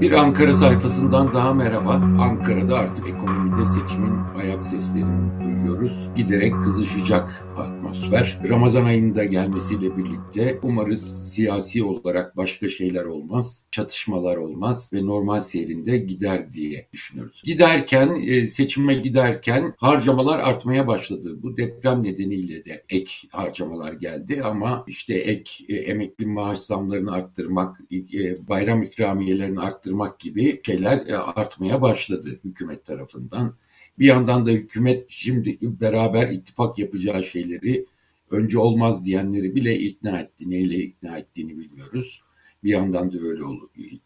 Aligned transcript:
Bir 0.00 0.12
Ankara 0.12 0.52
sayfasından 0.52 1.32
daha 1.32 1.54
merhaba. 1.54 1.90
Ankara'da 2.20 2.78
artık 2.78 3.08
ekonomide 3.08 3.64
seçimin 3.64 4.12
ayak 4.36 4.64
seslerini 4.64 5.40
duyuyoruz. 5.40 6.10
Giderek 6.16 6.52
kızışacak 6.62 7.46
atmosfer. 7.56 8.38
Ramazan 8.48 8.84
ayında 8.84 9.24
gelmesiyle 9.24 9.96
birlikte 9.96 10.60
umarız 10.62 11.32
siyasi 11.32 11.84
olarak 11.84 12.36
başka 12.36 12.68
şeyler 12.68 13.04
olmaz, 13.04 13.66
çatışmalar 13.70 14.36
olmaz 14.36 14.90
ve 14.92 15.06
normal 15.06 15.40
seyrinde 15.40 15.98
gider 15.98 16.52
diye 16.52 16.88
düşünüyoruz. 16.92 17.42
Giderken, 17.44 18.22
e, 18.26 18.46
seçime 18.46 18.94
giderken 18.94 19.74
harcamalar 19.76 20.38
artmaya 20.38 20.86
başladı. 20.86 21.42
Bu 21.42 21.56
deprem 21.56 22.02
nedeniyle 22.02 22.64
de 22.64 22.84
ek 22.88 23.12
harcamalar 23.32 23.92
geldi 23.92 24.42
ama 24.44 24.84
işte 24.86 25.14
ek 25.14 25.64
e, 25.68 25.76
emekli 25.76 26.26
maaş 26.26 26.58
zamlarını 26.58 27.12
arttırmak, 27.12 27.76
e, 28.14 28.48
bayram 28.48 28.82
ikramiyelerini 28.82 29.60
arttırmak 29.60 29.85
gibi 30.18 30.60
şeyler 30.66 31.06
artmaya 31.36 31.82
başladı 31.82 32.40
hükümet 32.44 32.84
tarafından. 32.84 33.56
Bir 33.98 34.06
yandan 34.06 34.46
da 34.46 34.50
hükümet 34.50 35.04
şimdi 35.08 35.58
beraber 35.62 36.28
ittifak 36.28 36.78
yapacağı 36.78 37.24
şeyleri 37.24 37.86
önce 38.30 38.58
olmaz 38.58 39.04
diyenleri 39.04 39.54
bile 39.54 39.78
ikna 39.78 40.18
etti. 40.20 40.50
Neyle 40.50 40.76
ikna 40.76 41.18
ettiğini 41.18 41.58
bilmiyoruz. 41.58 42.22
Bir 42.64 42.70
yandan 42.70 43.12
da 43.12 43.18
öyle 43.18 43.42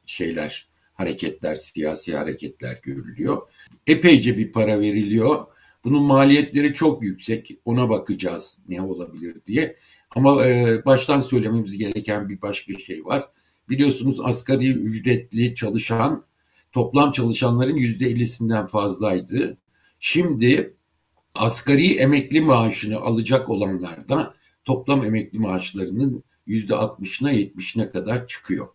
şeyler, 0.06 0.68
hareketler, 0.94 1.54
siyasi 1.54 2.16
hareketler 2.16 2.80
görülüyor. 2.82 3.42
Epeyce 3.86 4.38
bir 4.38 4.52
para 4.52 4.80
veriliyor. 4.80 5.46
Bunun 5.84 6.02
maliyetleri 6.02 6.74
çok 6.74 7.02
yüksek. 7.02 7.58
Ona 7.64 7.88
bakacağız 7.88 8.58
ne 8.68 8.82
olabilir 8.82 9.36
diye. 9.46 9.76
Ama 10.16 10.46
e, 10.46 10.84
baştan 10.84 11.20
söylememiz 11.20 11.78
gereken 11.78 12.28
bir 12.28 12.42
başka 12.42 12.78
şey 12.78 13.04
var. 13.04 13.28
Biliyorsunuz 13.70 14.20
asgari 14.20 14.68
ücretli 14.68 15.54
çalışan 15.54 16.24
toplam 16.72 17.12
çalışanların 17.12 17.76
yüzde 17.76 18.12
50'sinden 18.12 18.66
fazlaydı. 18.66 19.58
Şimdi 20.00 20.74
asgari 21.34 21.94
emekli 21.94 22.40
maaşını 22.40 23.00
alacak 23.00 23.48
olanlar 23.48 24.08
da 24.08 24.34
toplam 24.64 25.04
emekli 25.04 25.38
maaşlarının 25.38 26.24
yüzde 26.46 26.72
60'ına 26.72 27.32
70'ine 27.32 27.90
kadar 27.90 28.26
çıkıyor. 28.26 28.68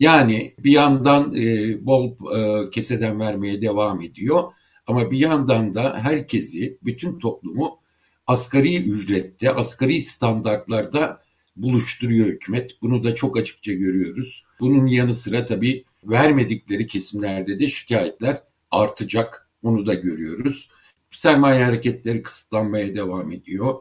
Yani 0.00 0.54
bir 0.58 0.72
yandan 0.72 1.34
e, 1.36 1.86
bol 1.86 2.12
e, 2.36 2.70
keseden 2.70 3.20
vermeye 3.20 3.62
devam 3.62 4.00
ediyor 4.00 4.42
ama 4.86 5.10
bir 5.10 5.18
yandan 5.18 5.74
da 5.74 5.98
herkesi, 5.98 6.78
bütün 6.82 7.18
toplumu 7.18 7.78
asgari 8.26 8.76
ücrette, 8.76 9.50
asgari 9.50 10.00
standartlarda 10.00 11.21
buluşturuyor 11.56 12.26
hükümet. 12.26 12.82
Bunu 12.82 13.04
da 13.04 13.14
çok 13.14 13.38
açıkça 13.38 13.72
görüyoruz. 13.72 14.44
Bunun 14.60 14.86
yanı 14.86 15.14
sıra 15.14 15.46
tabii 15.46 15.84
vermedikleri 16.04 16.86
kesimlerde 16.86 17.58
de 17.58 17.68
şikayetler 17.68 18.42
artacak. 18.70 19.48
Onu 19.62 19.86
da 19.86 19.94
görüyoruz. 19.94 20.70
Sermaye 21.10 21.64
hareketleri 21.64 22.22
kısıtlanmaya 22.22 22.94
devam 22.94 23.32
ediyor. 23.32 23.74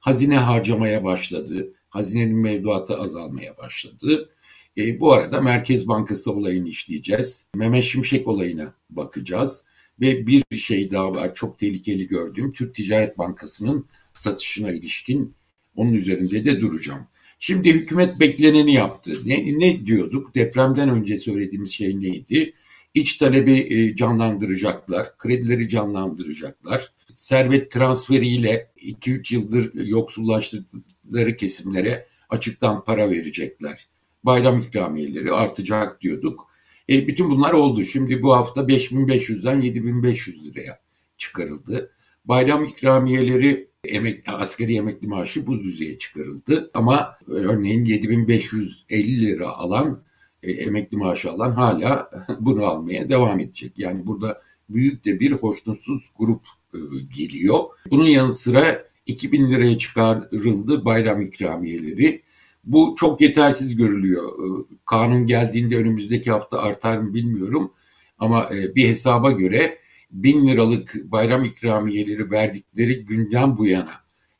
Hazine 0.00 0.38
harcamaya 0.38 1.04
başladı. 1.04 1.74
Hazinenin 1.88 2.38
mevduatı 2.38 2.96
azalmaya 2.96 3.56
başladı. 3.56 4.30
E, 4.78 5.00
bu 5.00 5.12
arada 5.12 5.40
Merkez 5.40 5.88
Bankası 5.88 6.32
olayını 6.32 6.68
işleyeceğiz. 6.68 7.46
Mehmet 7.54 7.84
Şimşek 7.84 8.28
olayına 8.28 8.74
bakacağız. 8.90 9.64
Ve 10.00 10.26
bir 10.26 10.44
şey 10.56 10.90
daha 10.90 11.14
var 11.14 11.34
çok 11.34 11.58
tehlikeli 11.58 12.06
gördüğüm 12.06 12.52
Türk 12.52 12.74
Ticaret 12.74 13.18
Bankası'nın 13.18 13.86
satışına 14.14 14.70
ilişkin 14.70 15.34
onun 15.76 15.92
üzerinde 15.92 16.44
de 16.44 16.60
duracağım. 16.60 17.06
Şimdi 17.38 17.72
hükümet 17.72 18.20
bekleneni 18.20 18.74
yaptı. 18.74 19.12
Ne, 19.26 19.58
ne 19.58 19.86
diyorduk? 19.86 20.34
Depremden 20.34 20.88
önce 20.88 21.18
söylediğimiz 21.18 21.70
şey 21.70 22.00
neydi? 22.00 22.54
İç 22.94 23.16
talebi 23.16 23.52
e, 23.52 23.96
canlandıracaklar, 23.96 25.16
kredileri 25.18 25.68
canlandıracaklar. 25.68 26.92
Servet 27.14 27.70
transferiyle 27.70 28.70
2-3 28.76 29.34
yıldır 29.34 29.74
yoksullaştırdıkları 29.74 31.36
kesimlere 31.36 32.06
açıktan 32.28 32.84
para 32.84 33.10
verecekler. 33.10 33.88
Bayram 34.24 34.58
ikramiyeleri 34.58 35.32
artacak 35.32 36.00
diyorduk. 36.00 36.48
E, 36.88 37.06
bütün 37.08 37.30
bunlar 37.30 37.52
oldu. 37.52 37.84
Şimdi 37.84 38.22
bu 38.22 38.34
hafta 38.34 38.60
5500'den 38.60 39.60
7500 39.60 40.46
liraya 40.46 40.80
çıkarıldı. 41.16 41.92
Bayram 42.24 42.64
ikramiyeleri 42.64 43.68
emek, 43.84 44.28
askeri 44.28 44.76
emekli 44.76 45.06
maaşı 45.06 45.46
buz 45.46 45.64
düzeye 45.64 45.98
çıkarıldı. 45.98 46.70
Ama 46.74 47.18
örneğin 47.26 47.84
7550 47.84 49.26
lira 49.26 49.48
alan 49.48 50.02
e, 50.42 50.52
emekli 50.52 50.96
maaşı 50.96 51.30
alan 51.30 51.52
hala 51.52 52.10
bunu 52.40 52.64
almaya 52.64 53.08
devam 53.08 53.40
edecek. 53.40 53.72
Yani 53.76 54.06
burada 54.06 54.40
büyük 54.68 55.04
de 55.04 55.20
bir 55.20 55.32
hoşnutsuz 55.32 56.08
grup 56.18 56.46
e, 56.74 56.78
geliyor. 57.18 57.58
Bunun 57.90 58.06
yanı 58.06 58.34
sıra 58.34 58.88
2000 59.06 59.50
liraya 59.50 59.78
çıkarıldı 59.78 60.84
bayram 60.84 61.20
ikramiyeleri. 61.22 62.22
Bu 62.64 62.94
çok 62.98 63.20
yetersiz 63.20 63.76
görülüyor. 63.76 64.32
E, 64.32 64.46
kanun 64.86 65.26
geldiğinde 65.26 65.76
önümüzdeki 65.76 66.30
hafta 66.30 66.58
artar 66.58 66.98
mı 66.98 67.14
bilmiyorum. 67.14 67.72
Ama 68.18 68.50
bir 68.50 68.88
hesaba 68.88 69.30
göre 69.30 69.78
1000 70.10 70.48
liralık 70.48 70.94
bayram 71.04 71.44
ikramiyeleri 71.44 72.30
verdikleri 72.30 73.04
günden 73.04 73.58
bu 73.58 73.66
yana 73.66 73.92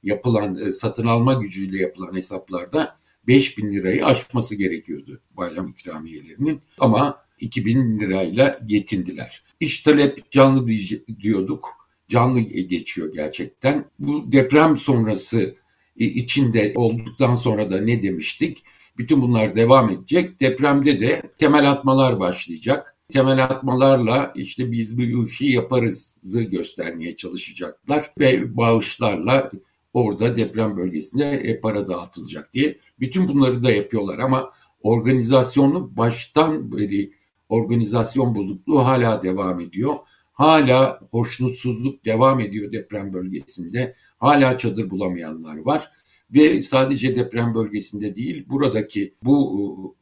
yapılan 0.03 0.71
satın 0.71 1.06
alma 1.06 1.34
gücüyle 1.34 1.83
yapılan 1.83 2.15
hesaplarda 2.15 2.99
5 3.27 3.59
bin 3.59 3.73
lirayı 3.73 4.06
aşması 4.06 4.55
gerekiyordu 4.55 5.21
bayram 5.37 5.69
ikramiyelerinin 5.69 6.61
ama 6.79 7.29
2000 7.41 7.99
lirayla 7.99 8.59
yetindiler. 8.69 9.43
İş 9.61 9.81
talep 9.81 10.31
canlı 10.31 10.69
diyorduk. 11.23 11.69
Canlı 12.09 12.41
geçiyor 12.41 13.12
gerçekten. 13.12 13.85
Bu 13.99 14.33
deprem 14.33 14.77
sonrası 14.77 15.56
içinde 15.97 16.73
olduktan 16.75 17.35
sonra 17.35 17.71
da 17.71 17.81
ne 17.81 18.03
demiştik? 18.03 18.65
Bütün 18.99 19.23
bunlar 19.23 19.56
devam 19.56 19.91
edecek. 19.91 20.41
Depremde 20.41 21.00
de 21.00 21.23
temel 21.39 21.71
atmalar 21.71 22.21
başlayacak. 22.21 22.97
Temel 23.13 23.45
atmalarla 23.45 24.33
işte 24.37 24.73
biz 24.73 24.99
bu 24.99 25.27
işi 25.27 25.47
yaparızı 25.47 26.43
göstermeye 26.43 27.17
çalışacaklar 27.17 28.13
ve 28.19 28.57
bağışlarla 28.57 29.51
orada 29.95 30.37
deprem 30.37 30.77
bölgesinde 30.77 31.31
e, 31.31 31.61
para 31.61 31.89
dağıtılacak 31.89 32.55
diye. 32.55 32.79
Bütün 33.01 33.29
bunları 33.29 33.63
da 33.63 33.71
yapıyorlar 33.71 34.19
ama 34.19 34.53
organizasyonu 34.83 35.97
baştan 35.97 36.73
beri 36.73 37.13
organizasyon 37.49 38.35
bozukluğu 38.35 38.79
hala 38.79 39.23
devam 39.23 39.61
ediyor. 39.61 39.97
Hala 40.33 41.01
hoşnutsuzluk 41.11 42.05
devam 42.05 42.41
ediyor 42.41 42.73
deprem 42.73 43.13
bölgesinde. 43.13 43.95
Hala 44.19 44.59
çadır 44.59 44.91
bulamayanlar 44.91 45.57
var. 45.57 45.91
Ve 46.31 46.63
sadece 46.63 47.17
deprem 47.17 47.55
bölgesinde 47.55 48.17
değil 48.17 48.47
buradaki 48.49 49.15
bu 49.23 49.97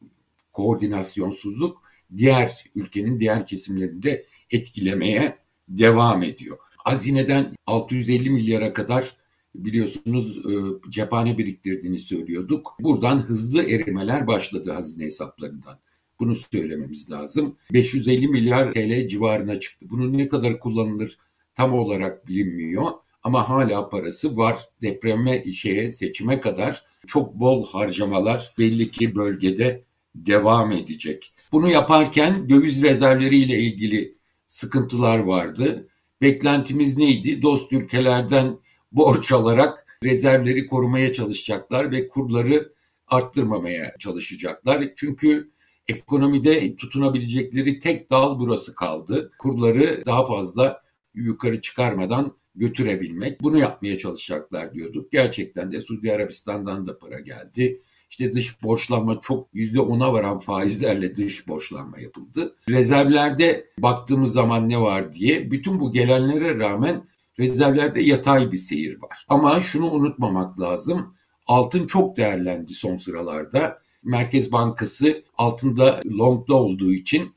koordinasyonsuzluk 0.53 1.86
diğer 2.17 2.65
ülkenin 2.75 3.19
diğer 3.19 3.45
kesimlerinde 3.45 4.25
etkilemeye 4.51 5.37
devam 5.69 6.23
ediyor. 6.23 6.57
Hazineden 6.77 7.55
650 7.65 8.29
milyara 8.29 8.73
kadar 8.73 9.17
biliyorsunuz 9.55 10.37
e, 10.37 10.51
cephane 10.89 11.37
biriktirdiğini 11.37 11.99
söylüyorduk. 11.99 12.75
Buradan 12.79 13.19
hızlı 13.19 13.63
erimeler 13.63 14.27
başladı 14.27 14.71
hazine 14.71 15.03
hesaplarından. 15.03 15.79
Bunu 16.19 16.35
söylememiz 16.35 17.11
lazım. 17.11 17.55
550 17.73 18.27
milyar 18.27 18.73
TL 18.73 19.07
civarına 19.07 19.59
çıktı. 19.59 19.85
Bunun 19.89 20.17
ne 20.17 20.27
kadar 20.27 20.59
kullanılır 20.59 21.17
tam 21.55 21.73
olarak 21.73 22.27
bilinmiyor. 22.27 22.91
Ama 23.23 23.49
hala 23.49 23.89
parası 23.89 24.37
var. 24.37 24.59
Depreme 24.81 25.53
şeye 25.53 25.91
seçime 25.91 26.39
kadar 26.39 26.83
çok 27.07 27.33
bol 27.33 27.67
harcamalar 27.67 28.53
belli 28.59 28.91
ki 28.91 29.15
bölgede 29.15 29.83
devam 30.25 30.71
edecek. 30.71 31.33
Bunu 31.51 31.69
yaparken 31.69 32.49
döviz 32.49 32.83
rezervleriyle 32.83 33.59
ilgili 33.59 34.17
sıkıntılar 34.47 35.19
vardı. 35.19 35.87
Beklentimiz 36.21 36.97
neydi? 36.97 37.41
Dost 37.41 37.73
ülkelerden 37.73 38.59
borç 38.91 39.31
alarak 39.31 39.97
rezervleri 40.03 40.67
korumaya 40.67 41.13
çalışacaklar 41.13 41.91
ve 41.91 42.07
kurları 42.07 42.73
arttırmamaya 43.07 43.93
çalışacaklar. 43.99 44.83
Çünkü 44.95 45.51
ekonomide 45.87 46.75
tutunabilecekleri 46.75 47.79
tek 47.79 48.11
dal 48.11 48.39
burası 48.39 48.75
kaldı. 48.75 49.31
Kurları 49.39 50.03
daha 50.05 50.27
fazla 50.27 50.81
yukarı 51.13 51.61
çıkarmadan 51.61 52.37
götürebilmek. 52.55 53.41
Bunu 53.41 53.57
yapmaya 53.57 53.97
çalışacaklar 53.97 54.73
diyorduk. 54.73 55.11
Gerçekten 55.11 55.71
de 55.71 55.81
Suudi 55.81 56.13
Arabistan'dan 56.13 56.87
da 56.87 56.97
para 56.97 57.19
geldi. 57.19 57.81
İşte 58.09 58.33
dış 58.33 58.63
borçlanma 58.63 59.19
çok 59.21 59.47
yüzde 59.53 59.81
ona 59.81 60.13
varan 60.13 60.39
faizlerle 60.39 61.15
dış 61.15 61.47
borçlanma 61.47 61.99
yapıldı. 61.99 62.55
Rezervlerde 62.69 63.67
baktığımız 63.79 64.33
zaman 64.33 64.69
ne 64.69 64.81
var 64.81 65.13
diye 65.13 65.51
bütün 65.51 65.79
bu 65.79 65.91
gelenlere 65.91 66.59
rağmen 66.59 67.03
rezervlerde 67.39 68.01
yatay 68.01 68.51
bir 68.51 68.57
seyir 68.57 69.01
var. 69.01 69.25
Ama 69.29 69.59
şunu 69.59 69.91
unutmamak 69.91 70.59
lazım. 70.59 71.15
Altın 71.47 71.87
çok 71.87 72.17
değerlendi 72.17 72.73
son 72.73 72.95
sıralarda. 72.95 73.81
Merkez 74.03 74.51
Bankası 74.51 75.23
altında 75.37 76.01
longda 76.05 76.55
olduğu 76.55 76.93
için 76.93 77.35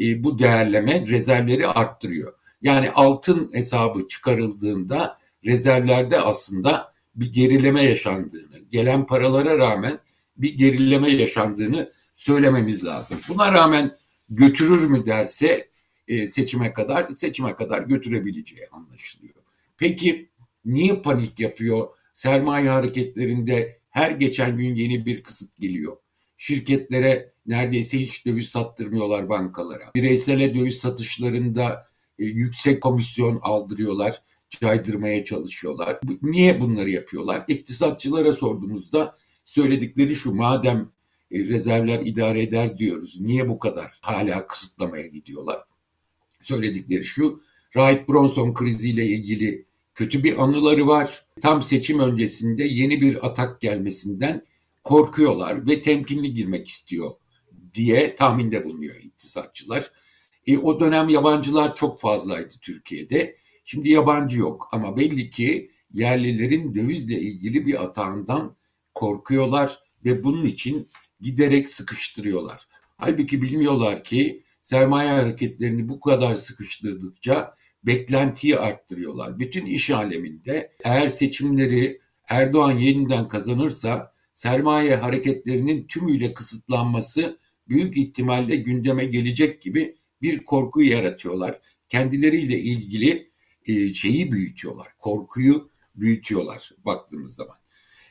e, 0.00 0.24
bu 0.24 0.38
değerleme 0.38 1.06
rezervleri 1.06 1.66
arttırıyor. 1.66 2.34
Yani 2.62 2.90
altın 2.90 3.50
hesabı 3.52 4.08
çıkarıldığında 4.08 5.18
rezervlerde 5.44 6.20
aslında 6.20 6.92
bir 7.14 7.32
gerileme 7.32 7.82
yaşandığını, 7.82 8.58
gelen 8.70 9.06
paralara 9.06 9.58
rağmen 9.58 9.98
bir 10.42 10.58
gerileme 10.58 11.10
yaşandığını 11.10 11.90
söylememiz 12.16 12.84
lazım. 12.84 13.18
Buna 13.28 13.52
rağmen 13.52 13.96
götürür 14.30 14.86
mü 14.86 15.06
derse 15.06 15.68
e, 16.08 16.28
seçime 16.28 16.72
kadar 16.72 17.06
seçime 17.14 17.54
kadar 17.54 17.82
götürebileceği 17.82 18.66
anlaşılıyor. 18.72 19.34
Peki 19.76 20.28
niye 20.64 20.94
panik 20.94 21.40
yapıyor? 21.40 21.88
Sermaye 22.12 22.68
hareketlerinde 22.68 23.80
her 23.90 24.10
geçen 24.10 24.56
gün 24.56 24.74
yeni 24.74 25.06
bir 25.06 25.22
kısıt 25.22 25.56
geliyor. 25.56 25.96
Şirketlere 26.36 27.32
neredeyse 27.46 27.98
hiç 27.98 28.26
döviz 28.26 28.48
sattırmıyorlar 28.48 29.28
bankalara. 29.28 29.84
Bireysele 29.94 30.54
döviz 30.54 30.78
satışlarında 30.78 31.86
e, 32.18 32.24
yüksek 32.24 32.82
komisyon 32.82 33.38
aldırıyorlar, 33.42 34.16
caydırmaya 34.50 35.24
çalışıyorlar. 35.24 36.00
Niye 36.22 36.60
bunları 36.60 36.90
yapıyorlar? 36.90 37.44
İktisatçılara 37.48 38.32
sorduğumuzda 38.32 39.14
söyledikleri 39.50 40.14
şu 40.14 40.34
madem 40.34 40.92
e, 41.30 41.38
rezervler 41.38 42.00
idare 42.00 42.42
eder 42.42 42.78
diyoruz. 42.78 43.20
Niye 43.20 43.48
bu 43.48 43.58
kadar 43.58 43.98
hala 44.00 44.46
kısıtlamaya 44.46 45.06
gidiyorlar? 45.06 45.64
Söyledikleri 46.42 47.04
şu, 47.04 47.42
Rahip 47.76 48.08
Bronson 48.08 48.54
kriziyle 48.54 49.06
ilgili 49.06 49.66
kötü 49.94 50.24
bir 50.24 50.42
anıları 50.42 50.86
var. 50.86 51.24
Tam 51.40 51.62
seçim 51.62 52.00
öncesinde 52.00 52.64
yeni 52.64 53.00
bir 53.00 53.26
atak 53.26 53.60
gelmesinden 53.60 54.44
korkuyorlar 54.84 55.66
ve 55.66 55.82
temkinli 55.82 56.34
girmek 56.34 56.68
istiyor 56.68 57.10
diye 57.74 58.14
tahminde 58.14 58.64
bulunuyor 58.64 58.96
iktisatçılar. 58.96 59.90
E, 60.46 60.58
o 60.58 60.80
dönem 60.80 61.08
yabancılar 61.08 61.76
çok 61.76 62.00
fazlaydı 62.00 62.54
Türkiye'de. 62.60 63.36
Şimdi 63.64 63.90
yabancı 63.90 64.38
yok 64.38 64.68
ama 64.72 64.96
belli 64.96 65.30
ki 65.30 65.70
yerlilerin 65.92 66.74
dövizle 66.74 67.20
ilgili 67.20 67.66
bir 67.66 67.84
atağından 67.84 68.56
korkuyorlar 68.94 69.78
ve 70.04 70.24
bunun 70.24 70.44
için 70.44 70.88
giderek 71.20 71.68
sıkıştırıyorlar. 71.68 72.68
Halbuki 72.96 73.42
bilmiyorlar 73.42 74.04
ki 74.04 74.44
sermaye 74.62 75.10
hareketlerini 75.10 75.88
bu 75.88 76.00
kadar 76.00 76.34
sıkıştırdıkça 76.34 77.54
beklentiyi 77.84 78.58
arttırıyorlar. 78.58 79.38
Bütün 79.38 79.66
iş 79.66 79.90
aleminde 79.90 80.72
eğer 80.84 81.08
seçimleri 81.08 82.00
Erdoğan 82.28 82.78
yeniden 82.78 83.28
kazanırsa 83.28 84.12
sermaye 84.34 84.96
hareketlerinin 84.96 85.86
tümüyle 85.86 86.34
kısıtlanması 86.34 87.38
büyük 87.68 87.96
ihtimalle 87.96 88.56
gündeme 88.56 89.04
gelecek 89.04 89.62
gibi 89.62 89.96
bir 90.22 90.44
korku 90.44 90.82
yaratıyorlar. 90.82 91.60
Kendileriyle 91.88 92.60
ilgili 92.60 93.30
e, 93.66 93.94
şeyi 93.94 94.32
büyütüyorlar, 94.32 94.88
korkuyu 94.98 95.70
büyütüyorlar 95.94 96.70
baktığımız 96.84 97.34
zaman. 97.34 97.56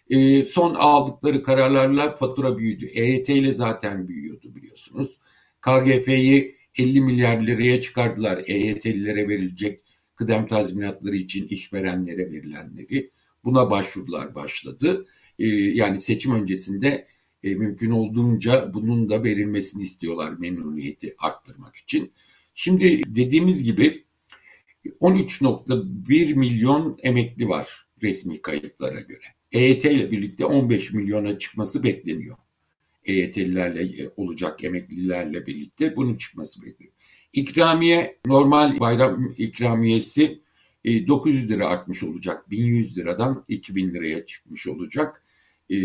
E, 0.09 0.45
son 0.45 0.75
aldıkları 0.75 1.43
kararlarla 1.43 2.15
fatura 2.15 2.57
büyüdü. 2.57 2.85
EYT 2.85 3.29
ile 3.29 3.53
zaten 3.53 4.07
büyüyordu 4.07 4.55
biliyorsunuz. 4.55 5.19
KGF'yi 5.61 6.55
50 6.77 7.01
milyar 7.01 7.41
liraya 7.41 7.81
çıkardılar 7.81 8.43
EYT'lilere 8.47 9.27
verilecek 9.27 9.79
kıdem 10.15 10.47
tazminatları 10.47 11.15
için 11.15 11.47
işverenlere 11.47 12.31
verilenleri. 12.31 13.11
Buna 13.43 13.71
başvurular 13.71 14.35
başladı. 14.35 15.05
Ee, 15.39 15.47
yani 15.47 15.99
seçim 15.99 16.33
öncesinde 16.33 17.05
e, 17.43 17.55
mümkün 17.55 17.91
olduğunca 17.91 18.73
bunun 18.73 19.09
da 19.09 19.23
verilmesini 19.23 19.81
istiyorlar 19.81 20.31
memnuniyeti 20.39 21.15
arttırmak 21.19 21.75
için. 21.75 22.13
Şimdi 22.53 23.01
dediğimiz 23.15 23.63
gibi 23.63 24.05
13.1 24.85 26.33
milyon 26.33 26.99
emekli 27.03 27.49
var 27.49 27.88
resmi 28.03 28.41
kayıtlara 28.41 29.01
göre. 29.01 29.25
EYT 29.51 29.85
ile 29.85 30.11
birlikte 30.11 30.45
15 30.45 30.93
milyona 30.93 31.39
çıkması 31.39 31.83
bekleniyor. 31.83 32.35
EYT'lilerle 33.05 34.03
e, 34.03 34.09
olacak 34.17 34.63
emeklilerle 34.63 35.45
birlikte 35.45 35.95
bunun 35.95 36.15
çıkması 36.15 36.61
bekliyor. 36.61 36.93
İkramiye 37.33 38.19
normal 38.25 38.79
bayram 38.79 39.33
ikramiyesi 39.37 40.41
900 40.85 41.45
e, 41.45 41.49
lira 41.49 41.67
artmış 41.67 42.03
olacak. 42.03 42.49
1100 42.49 42.97
liradan 42.97 43.45
2000 43.47 43.93
liraya 43.93 44.25
çıkmış 44.25 44.67
olacak. 44.67 45.23
E, 45.69 45.77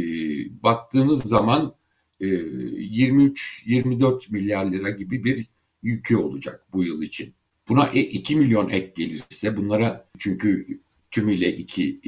baktığınız 0.62 1.22
zaman 1.22 1.74
23-24 2.20 4.32
milyar 4.32 4.72
lira 4.72 4.90
gibi 4.90 5.24
bir 5.24 5.46
yükü 5.82 6.16
olacak 6.16 6.66
bu 6.72 6.84
yıl 6.84 7.02
için. 7.02 7.34
Buna 7.68 7.88
2 7.88 8.36
milyon 8.36 8.70
ek 8.70 8.92
gelirse 8.96 9.56
bunlara 9.56 10.08
çünkü 10.18 10.80
tümüyle 11.14 11.56
2 11.56 12.00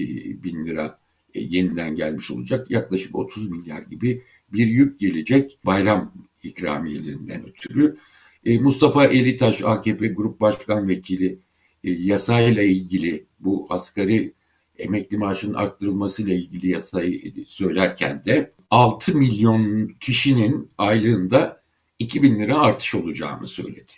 bin 0.45 0.67
lira 0.67 0.99
yeniden 1.35 1.95
gelmiş 1.95 2.31
olacak. 2.31 2.71
Yaklaşık 2.71 3.17
30 3.17 3.51
milyar 3.51 3.83
gibi 3.83 4.23
bir 4.53 4.67
yük 4.67 4.99
gelecek 4.99 5.59
bayram 5.67 6.15
ikramiyelerinden 6.43 7.49
ötürü. 7.49 7.97
E, 8.45 8.59
Mustafa 8.59 9.05
Elitaş 9.05 9.63
AKP 9.63 10.09
Grup 10.09 10.41
Başkan 10.41 10.89
Vekili 10.89 11.39
e, 11.85 11.91
yasayla 11.91 12.63
ilgili 12.63 13.27
bu 13.41 13.67
asgari 13.71 14.33
emekli 14.79 15.19
maaşının 15.19 15.55
arttırılmasıyla 15.55 16.35
ilgili 16.35 16.69
yasayı 16.69 17.35
söylerken 17.47 18.25
de 18.25 18.53
6 18.71 19.15
milyon 19.15 19.89
kişinin 20.01 20.71
aylığında 20.79 21.61
2000 21.99 22.41
lira 22.41 22.59
artış 22.59 22.95
olacağını 22.95 23.47
söyledi. 23.47 23.93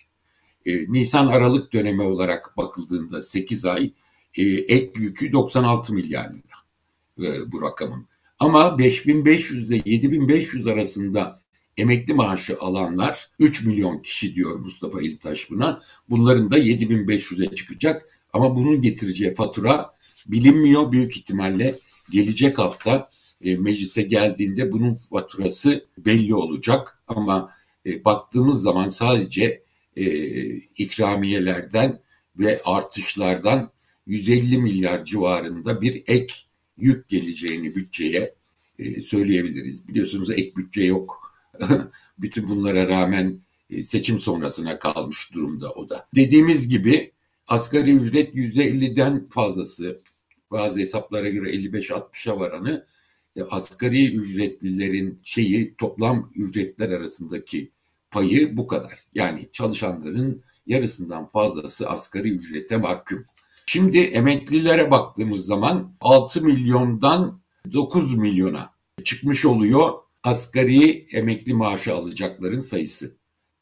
E, 0.67 0.93
Nisan 0.93 1.27
Aralık 1.27 1.73
dönemi 1.73 2.03
olarak 2.03 2.57
bakıldığında 2.57 3.23
8 3.23 3.65
ay 3.65 3.93
e, 4.35 4.43
ek 4.45 4.93
yükü 4.95 5.33
96 5.33 5.95
milyar 5.95 6.31
lira 6.31 7.29
e, 7.29 7.53
bu 7.53 7.63
rakamın. 7.63 8.07
Ama 8.39 8.79
5500 8.79 9.71
ile 9.71 9.83
7500 9.85 10.67
arasında 10.67 11.41
emekli 11.77 12.15
maaşı 12.15 12.59
alanlar 12.59 13.31
3 13.39 13.65
milyon 13.65 13.99
kişi 13.99 14.35
diyor 14.35 14.57
Mustafa 14.59 15.03
İltaş 15.03 15.51
buna. 15.51 15.83
Bunların 16.11 16.51
da 16.51 16.59
7500'e 16.59 17.55
çıkacak 17.55 18.09
ama 18.33 18.57
bunun 18.57 18.81
getireceği 18.81 19.35
fatura 19.35 19.93
bilinmiyor. 20.27 20.93
Büyük 20.93 21.17
ihtimalle 21.17 21.75
gelecek 22.11 22.59
hafta 22.59 23.11
e, 23.41 23.57
meclise 23.57 24.03
geldiğinde 24.03 24.73
bunun 24.73 24.95
faturası 24.95 25.85
belli 25.99 26.35
olacak 26.35 26.99
ama 27.09 27.53
e, 27.87 28.05
baktığımız 28.05 28.63
zaman 28.63 28.89
sadece 28.89 29.69
ikramiyelerden 30.79 32.01
ve 32.37 32.63
artışlardan 32.65 33.71
150 34.09 34.59
milyar 34.59 35.05
civarında 35.05 35.81
bir 35.81 36.03
ek 36.07 36.35
yük 36.77 37.09
geleceğini 37.09 37.75
bütçeye 37.75 38.35
e, 38.79 39.03
söyleyebiliriz. 39.03 39.89
Biliyorsunuz 39.89 40.31
ek 40.31 40.53
bütçe 40.57 40.85
yok. 40.85 41.33
Bütün 42.19 42.49
bunlara 42.49 42.89
rağmen 42.89 43.41
e, 43.71 43.83
seçim 43.83 44.19
sonrasına 44.19 44.79
kalmış 44.79 45.35
durumda 45.35 45.73
o 45.73 45.89
da. 45.89 46.09
Dediğimiz 46.15 46.69
gibi 46.69 47.13
asgari 47.47 47.93
ücret 47.93 48.35
%50'den 48.35 49.29
fazlası 49.29 50.01
bazı 50.51 50.81
hesaplara 50.81 51.29
göre 51.29 51.51
55-60'a 51.51 52.41
varanı 52.41 52.87
e, 53.37 53.43
asgari 53.43 54.15
ücretlilerin 54.15 55.21
şeyi 55.23 55.75
toplam 55.75 56.33
ücretler 56.35 56.89
arasındaki 56.89 57.71
payı 58.11 58.57
bu 58.57 58.67
kadar. 58.67 58.99
Yani 59.15 59.49
çalışanların 59.53 60.43
yarısından 60.67 61.27
fazlası 61.27 61.91
asgari 61.91 62.31
ücrete 62.31 62.77
mahkum. 62.77 63.25
Şimdi 63.71 63.99
emeklilere 63.99 64.91
baktığımız 64.91 65.47
zaman 65.47 65.97
6 66.01 66.43
milyondan 66.43 67.43
9 67.73 68.15
milyona 68.15 68.75
çıkmış 69.05 69.45
oluyor 69.45 69.93
asgari 70.23 71.07
emekli 71.13 71.55
maaşı 71.55 71.95
alacakların 71.95 72.59
sayısı. 72.59 73.17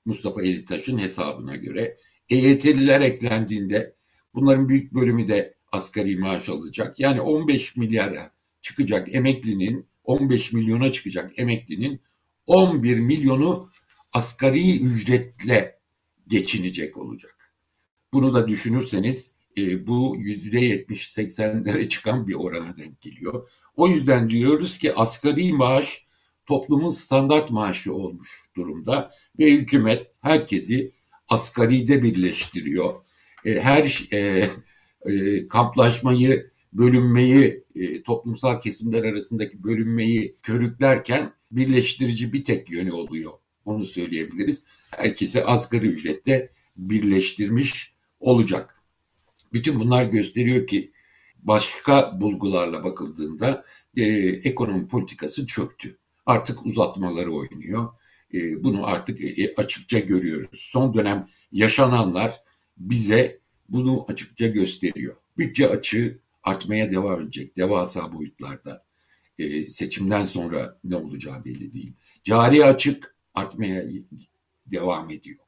Mustafa 0.04 0.42
Elitaş'ın 0.42 0.98
hesabına 0.98 1.56
göre. 1.56 1.96
EYT'liler 2.28 3.00
eklendiğinde 3.00 3.96
bunların 4.34 4.68
büyük 4.68 4.94
bölümü 4.94 5.28
de 5.28 5.54
asgari 5.72 6.16
maaş 6.16 6.48
alacak. 6.48 7.00
Yani 7.00 7.20
15 7.20 7.76
milyara 7.76 8.30
çıkacak 8.60 9.14
emeklinin 9.14 9.86
15 10.04 10.52
milyona 10.52 10.92
çıkacak 10.92 11.38
emeklinin 11.38 12.00
11 12.46 12.98
milyonu 13.00 13.70
asgari 14.12 14.80
ücretle 14.80 15.78
geçinecek 16.28 16.96
olacak. 16.96 17.52
Bunu 18.12 18.34
da 18.34 18.48
düşünürseniz 18.48 19.35
e, 19.58 19.86
bu 19.86 20.16
yüzde 20.18 20.60
yetmiş 20.60 21.12
seksenlere 21.12 21.88
çıkan 21.88 22.28
bir 22.28 22.34
orana 22.34 22.76
denk 22.76 23.00
geliyor. 23.00 23.50
O 23.76 23.88
yüzden 23.88 24.30
diyoruz 24.30 24.78
ki 24.78 24.94
asgari 24.94 25.52
maaş 25.52 26.06
toplumun 26.46 26.90
standart 26.90 27.50
maaşı 27.50 27.94
olmuş 27.94 28.28
durumda 28.56 29.10
ve 29.38 29.52
hükümet 29.52 30.06
herkesi 30.20 30.92
asgaride 31.28 32.02
birleştiriyor. 32.02 32.94
E, 33.44 33.60
her 33.60 34.08
e, 34.12 34.44
e, 35.06 35.48
kamplaşmayı, 35.48 36.50
bölünmeyi, 36.72 37.64
e, 37.74 38.02
toplumsal 38.02 38.60
kesimler 38.60 39.04
arasındaki 39.04 39.64
bölünmeyi 39.64 40.34
körüklerken 40.42 41.32
birleştirici 41.50 42.32
bir 42.32 42.44
tek 42.44 42.70
yönü 42.70 42.92
oluyor 42.92 43.32
Onu 43.64 43.86
söyleyebiliriz. 43.86 44.64
Herkese 44.90 45.44
asgari 45.44 45.86
ücrette 45.86 46.50
birleştirmiş 46.76 47.94
olacak. 48.20 48.75
Bütün 49.56 49.80
bunlar 49.80 50.04
gösteriyor 50.04 50.66
ki 50.66 50.92
başka 51.42 52.20
bulgularla 52.20 52.84
bakıldığında 52.84 53.64
e, 53.96 54.04
ekonomi 54.26 54.88
politikası 54.88 55.46
çöktü. 55.46 55.98
Artık 56.26 56.66
uzatmaları 56.66 57.34
oynuyor. 57.34 57.88
E, 58.34 58.64
bunu 58.64 58.86
artık 58.86 59.38
e, 59.38 59.54
açıkça 59.56 59.98
görüyoruz. 59.98 60.48
Son 60.52 60.94
dönem 60.94 61.28
yaşananlar 61.52 62.34
bize 62.76 63.40
bunu 63.68 64.04
açıkça 64.08 64.46
gösteriyor. 64.46 65.14
Bütçe 65.38 65.68
açığı 65.68 66.18
artmaya 66.42 66.90
devam 66.90 67.22
edecek 67.22 67.56
devasa 67.56 68.12
boyutlarda. 68.12 68.84
E, 69.38 69.66
seçimden 69.66 70.24
sonra 70.24 70.78
ne 70.84 70.96
olacağı 70.96 71.44
belli 71.44 71.72
değil. 71.72 71.92
Cari 72.24 72.64
açık 72.64 73.16
artmaya 73.34 73.84
devam 74.66 75.10
ediyor. 75.10 75.38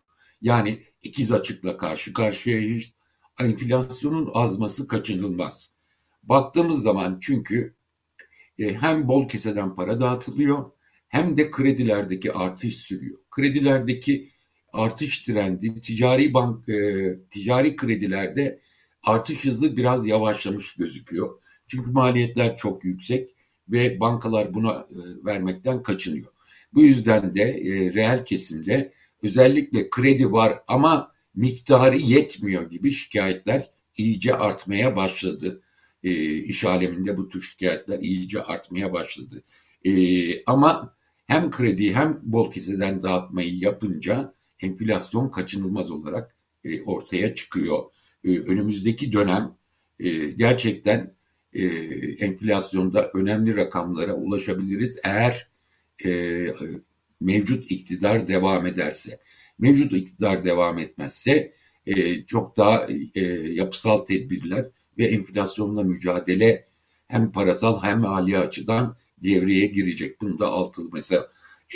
Yani 0.42 0.82
ikiz 1.02 1.32
açıkla 1.32 1.76
karşı 1.76 2.12
karşıyayız. 2.12 2.97
Enflasyonun 3.40 4.30
azması 4.34 4.88
kaçınılmaz. 4.88 5.72
Baktığımız 6.22 6.82
zaman 6.82 7.18
çünkü 7.20 7.74
e, 8.58 8.74
hem 8.74 9.08
bol 9.08 9.28
keseden 9.28 9.74
para 9.74 10.00
dağıtılıyor 10.00 10.70
hem 11.08 11.36
de 11.36 11.50
kredilerdeki 11.50 12.32
artış 12.32 12.76
sürüyor. 12.76 13.18
Kredilerdeki 13.30 14.30
artış 14.72 15.22
trendi 15.22 15.80
ticari 15.80 16.34
bank 16.34 16.68
e, 16.68 17.18
ticari 17.30 17.76
kredilerde 17.76 18.60
artış 19.02 19.44
hızı 19.44 19.76
biraz 19.76 20.06
yavaşlamış 20.06 20.74
gözüküyor. 20.74 21.42
Çünkü 21.66 21.90
maliyetler 21.90 22.56
çok 22.56 22.84
yüksek 22.84 23.30
ve 23.68 24.00
bankalar 24.00 24.54
buna 24.54 24.72
e, 24.90 25.24
vermekten 25.24 25.82
kaçınıyor. 25.82 26.32
Bu 26.74 26.82
yüzden 26.82 27.34
de 27.34 27.42
e, 27.42 27.94
reel 27.94 28.24
kesimde 28.24 28.92
özellikle 29.22 29.90
kredi 29.90 30.32
var 30.32 30.62
ama 30.68 31.12
miktarı 31.38 31.96
yetmiyor 31.96 32.70
gibi 32.70 32.90
şikayetler 32.90 33.70
iyice 33.96 34.34
artmaya 34.34 34.96
başladı. 34.96 35.62
E, 36.04 36.34
iş 36.34 36.64
aleminde 36.64 37.16
bu 37.16 37.28
tür 37.28 37.42
şikayetler 37.42 37.98
iyice 37.98 38.42
artmaya 38.42 38.92
başladı. 38.92 39.42
E, 39.84 39.92
ama 40.44 40.96
hem 41.26 41.50
kredi 41.50 41.94
hem 41.94 42.20
bol 42.22 42.50
keseden 42.52 43.02
dağıtmayı 43.02 43.54
yapınca 43.58 44.34
enflasyon 44.60 45.28
kaçınılmaz 45.28 45.90
olarak 45.90 46.36
e, 46.64 46.82
ortaya 46.82 47.34
çıkıyor. 47.34 47.82
E, 48.24 48.38
önümüzdeki 48.38 49.12
dönem 49.12 49.56
e, 50.00 50.30
gerçekten 50.30 51.14
e, 51.52 51.66
enflasyonda 52.12 53.10
önemli 53.14 53.56
rakamlara 53.56 54.14
ulaşabiliriz 54.14 54.98
eğer 55.04 55.48
e, 56.04 56.46
mevcut 57.20 57.70
iktidar 57.70 58.28
devam 58.28 58.66
ederse. 58.66 59.18
Mevcut 59.58 59.92
iktidar 59.92 60.44
devam 60.44 60.78
etmezse 60.78 61.52
e, 61.86 62.24
çok 62.26 62.56
daha 62.56 62.86
e, 63.14 63.20
yapısal 63.52 63.98
tedbirler 63.98 64.66
ve 64.98 65.06
enflasyonla 65.06 65.82
mücadele 65.82 66.66
hem 67.06 67.32
parasal 67.32 67.82
hem 67.82 68.00
mali 68.00 68.38
açıdan 68.38 68.96
devreye 69.22 69.66
girecek. 69.66 70.20
Bunu 70.20 70.38
da 70.38 70.46
altılı 70.46 70.90
mesela 70.92 71.28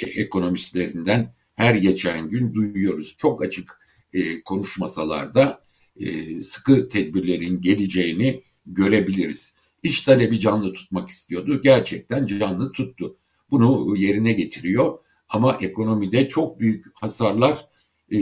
e, 0.03 0.21
ekonomistlerinden 0.21 1.35
her 1.55 1.75
geçen 1.75 2.31
gün 2.31 2.55
duyuyoruz. 2.55 3.17
Çok 3.19 3.45
açık 3.45 3.81
e, 4.13 4.43
konuşmasalar 4.43 5.35
da 5.35 5.65
e, 5.97 6.41
sıkı 6.41 6.89
tedbirlerin 6.89 7.61
geleceğini 7.61 8.43
görebiliriz. 8.67 9.55
İş 9.83 10.01
talebi 10.01 10.41
canlı 10.41 10.73
tutmak 10.73 11.09
istiyordu. 11.09 11.61
Gerçekten 11.63 12.27
canlı 12.27 12.73
tuttu. 12.73 13.17
Bunu 13.51 13.97
yerine 13.97 14.33
getiriyor. 14.33 14.99
Ama 15.29 15.59
ekonomide 15.61 16.29
çok 16.29 16.61
büyük 16.61 16.85
hasarlar 16.95 17.67
e, 18.13 18.19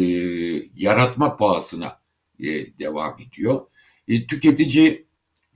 yaratma 0.77 1.37
pahasına 1.37 2.01
e, 2.41 2.79
devam 2.79 3.17
ediyor. 3.29 3.67
E, 4.09 4.27
tüketici 4.27 5.07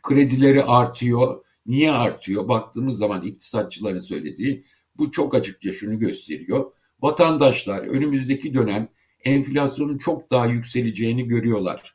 kredileri 0.03 0.64
artıyor. 0.64 1.45
Niye 1.67 1.93
artıyor? 1.93 2.49
Baktığımız 2.49 2.99
zaman 2.99 3.23
iktisatçıların 3.23 3.99
söylediği 3.99 4.64
bu 4.97 5.11
çok 5.11 5.35
açıkça 5.35 5.73
şunu 5.73 5.99
gösteriyor. 5.99 6.73
Vatandaşlar 7.00 7.79
önümüzdeki 7.79 8.55
dönem 8.55 8.88
enflasyonun 9.25 9.99
çok 9.99 10.31
daha 10.31 10.47
yükseleceğini 10.47 11.29
görüyorlar. 11.29 11.95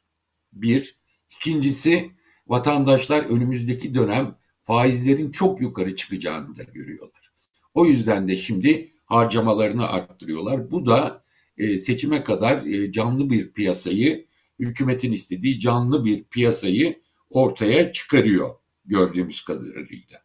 Bir. 0.53 0.99
İkincisi 1.35 2.11
vatandaşlar 2.47 3.23
önümüzdeki 3.23 3.93
dönem 3.93 4.35
faizlerin 4.63 5.31
çok 5.31 5.61
yukarı 5.61 5.95
çıkacağını 5.95 6.57
da 6.57 6.63
görüyorlar. 6.63 7.31
O 7.73 7.85
yüzden 7.85 8.27
de 8.27 8.35
şimdi 8.35 8.93
harcamalarını 9.05 9.89
arttırıyorlar. 9.89 10.71
Bu 10.71 10.85
da 10.85 11.23
e, 11.59 11.79
seçime 11.79 12.23
kadar 12.23 12.65
e, 12.65 12.91
canlı 12.91 13.29
bir 13.29 13.51
piyasayı, 13.51 14.27
hükümetin 14.59 15.11
istediği 15.11 15.59
canlı 15.59 16.05
bir 16.05 16.23
piyasayı 16.23 17.01
ortaya 17.29 17.91
çıkarıyor 17.91 18.55
gördüğümüz 18.85 19.41
kadarıyla. 19.41 20.23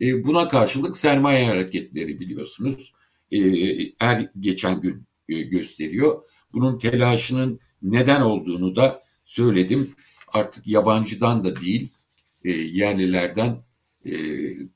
E, 0.00 0.24
buna 0.24 0.48
karşılık 0.48 0.96
sermaye 0.96 1.46
hareketleri 1.46 2.20
biliyorsunuz 2.20 2.92
her 3.98 4.30
geçen 4.40 4.80
gün 4.80 5.06
gösteriyor. 5.28 6.22
Bunun 6.52 6.78
telaşının 6.78 7.60
neden 7.82 8.20
olduğunu 8.20 8.76
da 8.76 9.02
söyledim. 9.24 9.90
Artık 10.28 10.66
yabancıdan 10.66 11.44
da 11.44 11.60
değil, 11.60 11.88
yerlilerden 12.44 13.64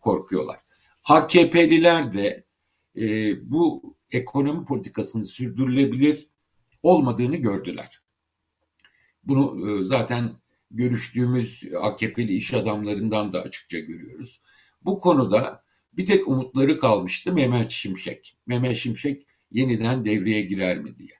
korkuyorlar. 0.00 0.56
AKP'liler 1.04 2.14
de 2.14 2.44
bu 3.42 3.96
ekonomi 4.10 4.64
politikasının 4.64 5.24
sürdürülebilir 5.24 6.26
olmadığını 6.82 7.36
gördüler. 7.36 8.00
Bunu 9.24 9.70
e, 9.70 9.84
zaten 9.84 10.32
görüştüğümüz 10.70 11.64
AKP'li 11.80 12.34
iş 12.34 12.54
adamlarından 12.54 13.32
da 13.32 13.42
açıkça 13.42 13.78
görüyoruz. 13.78 14.40
Bu 14.84 14.98
konuda 14.98 15.64
bir 15.92 16.06
tek 16.06 16.28
umutları 16.28 16.78
kalmıştı 16.78 17.32
Mehmet 17.32 17.70
Şimşek. 17.70 18.36
Mehmet 18.46 18.76
Şimşek 18.76 19.26
yeniden 19.52 20.04
devreye 20.04 20.42
girer 20.42 20.78
mi 20.78 20.94
diye. 20.98 21.18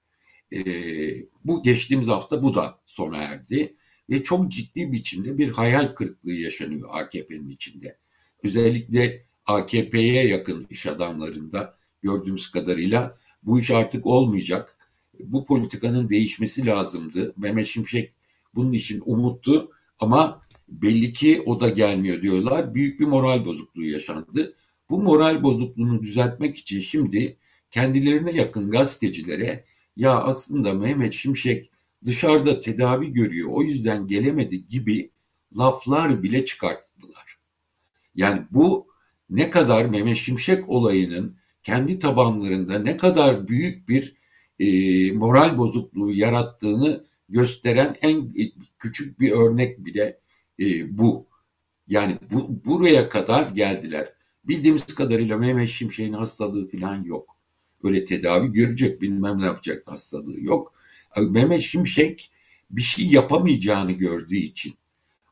Ee, 0.52 1.26
bu 1.45 1.62
geçtiğimiz 1.62 2.07
hafta 2.09 2.42
bu 2.42 2.54
da 2.54 2.80
sona 2.87 3.16
erdi 3.16 3.76
ve 4.11 4.23
çok 4.23 4.50
ciddi 4.50 4.92
biçimde 4.92 5.38
bir 5.38 5.50
hayal 5.50 5.87
kırıklığı 5.95 6.33
yaşanıyor 6.33 6.88
AKP'nin 6.92 7.49
içinde. 7.49 7.99
Özellikle 8.45 9.26
AKP'ye 9.47 10.28
yakın 10.28 10.66
iş 10.71 10.87
adamlarında 10.87 11.77
gördüğümüz 12.02 12.50
kadarıyla 12.50 13.17
bu 13.43 13.59
iş 13.59 13.71
artık 13.71 14.07
olmayacak. 14.07 14.76
Bu 15.21 15.45
politikanın 15.45 16.09
değişmesi 16.09 16.67
lazımdı. 16.67 17.35
Mehmet 17.37 17.67
Şimşek 17.67 18.12
bunun 18.55 18.73
için 18.73 19.02
umuttu 19.07 19.71
ama 19.99 20.43
belli 20.69 21.12
ki 21.12 21.43
o 21.47 21.61
da 21.61 21.69
gelmiyor 21.69 22.23
diyorlar. 22.23 22.75
Büyük 22.75 23.00
bir 23.00 23.07
moral 23.07 23.45
bozukluğu 23.45 23.85
yaşandı. 23.85 24.55
Bu 24.90 25.02
moral 25.02 25.43
bozukluğunu 25.43 26.02
düzeltmek 26.02 26.57
için 26.57 26.81
şimdi 26.81 27.37
kendilerine 27.71 28.31
yakın 28.31 28.71
gazetecilere 28.71 29.64
ya 29.97 30.19
aslında 30.19 30.75
Mehmet 30.75 31.12
Şimşek 31.12 31.71
dışarıda 32.05 32.61
tedavi 32.61 33.12
görüyor 33.12 33.49
o 33.52 33.62
yüzden 33.62 34.07
gelemedi 34.07 34.67
gibi 34.67 35.11
laflar 35.59 36.23
bile 36.23 36.45
çıkarttılar. 36.45 37.38
Yani 38.14 38.43
bu 38.50 38.88
ne 39.31 39.50
kadar 39.50 39.85
Mehmet 39.85 40.17
Şimşek 40.17 40.69
olayının 40.69 41.37
kendi 41.69 41.99
tabanlarında 41.99 42.79
ne 42.79 42.97
kadar 42.97 43.49
büyük 43.49 43.89
bir 43.89 44.15
e, 44.59 44.67
moral 45.13 45.59
bozukluğu 45.59 46.13
yarattığını 46.13 47.05
gösteren 47.29 47.97
en 48.03 48.33
küçük 48.79 49.21
bir 49.21 49.31
örnek 49.31 49.85
bile 49.85 50.21
e, 50.61 50.99
bu. 50.99 51.27
Yani 51.89 52.19
bu, 52.33 52.65
buraya 52.65 53.09
kadar 53.09 53.49
geldiler. 53.49 54.13
Bildiğimiz 54.45 54.87
kadarıyla 54.87 55.37
Mehmet 55.37 55.69
Şimşek'in 55.69 56.13
hastalığı 56.13 56.69
falan 56.69 57.03
yok. 57.03 57.37
Öyle 57.85 58.05
tedavi 58.05 58.53
görecek 58.53 59.03
bilmem 59.03 59.41
ne 59.41 59.45
yapacak 59.45 59.83
hastalığı 59.87 60.41
yok. 60.41 60.75
Mehmet 61.21 61.61
Şimşek 61.61 62.31
bir 62.71 62.83
şey 62.83 63.07
yapamayacağını 63.07 63.93
gördüğü 63.93 64.37
için 64.37 64.75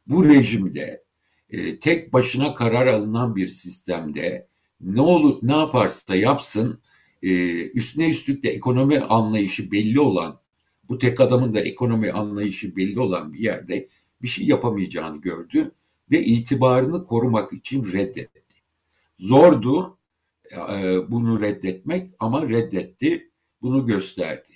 bu 0.06 0.28
rejimde 0.28 1.04
e, 1.50 1.78
tek 1.78 2.12
başına 2.12 2.54
karar 2.54 2.86
alınan 2.86 3.36
bir 3.36 3.48
sistemde 3.48 4.48
ne 4.80 5.00
olur 5.00 5.38
ne 5.42 5.56
yaparsa 5.56 6.16
yapsın 6.16 6.80
e, 7.22 7.62
üstüne 7.70 8.08
üstlük 8.08 8.42
de 8.42 8.48
ekonomi 8.48 9.00
anlayışı 9.00 9.72
belli 9.72 10.00
olan 10.00 10.40
bu 10.88 10.98
tek 10.98 11.20
adamın 11.20 11.54
da 11.54 11.60
ekonomi 11.60 12.12
anlayışı 12.12 12.76
belli 12.76 13.00
olan 13.00 13.32
bir 13.32 13.38
yerde 13.38 13.88
bir 14.22 14.28
şey 14.28 14.46
yapamayacağını 14.46 15.20
gördü 15.20 15.72
ve 16.10 16.24
itibarını 16.24 17.04
korumak 17.04 17.52
için 17.52 17.92
reddetti. 17.92 18.42
Zordu 19.16 19.98
e, 20.52 20.98
bunu 21.10 21.40
reddetmek 21.40 22.10
ama 22.18 22.48
reddetti. 22.48 23.30
Bunu 23.62 23.86
gösterdi. 23.86 24.50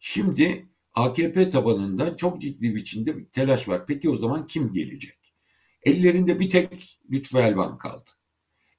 Şimdi 0.00 0.66
AKP 0.94 1.50
tabanında 1.50 2.16
çok 2.16 2.40
ciddi 2.40 2.74
biçimde 2.74 3.18
bir 3.18 3.24
telaş 3.24 3.68
var. 3.68 3.86
Peki 3.86 4.10
o 4.10 4.16
zaman 4.16 4.46
kim 4.46 4.72
gelecek? 4.72 5.34
Ellerinde 5.82 6.40
bir 6.40 6.50
tek 6.50 6.98
Lütfü 7.10 7.38
Elvan 7.38 7.78
kaldı. 7.78 8.10